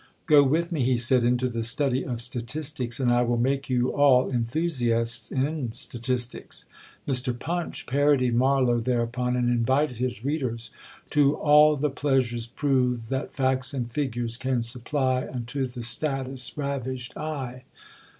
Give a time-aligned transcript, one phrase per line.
[0.25, 3.89] "Go with me," he said, "into the study of statistics, and I will make you
[3.93, 6.65] all enthusiasts in statistics."
[7.07, 7.37] Mr.
[7.37, 10.71] Punch parodied Marlowe thereupon, and invited his readers
[11.11, 17.15] to "all the pleasures prove That facts and figures can supply Unto the Statist's ravished
[17.15, 17.65] eye."